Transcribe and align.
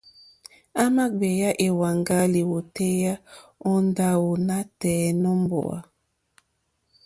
À 0.83 0.83
mà 0.95 1.05
gbèyá 1.17 1.49
èwàŋgá 1.65 2.19
lìwòtéyá 2.33 3.13
ó 3.69 3.71
ndáwò 3.87 4.31
nǎtɛ̀ɛ̀ 4.47 5.15
nǒ 5.21 5.31
mbówà. 5.41 5.77